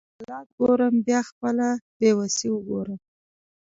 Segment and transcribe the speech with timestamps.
[0.03, 1.67] چې زه حالات ګورم بیا خپله
[1.97, 2.99] بیوسي وګورم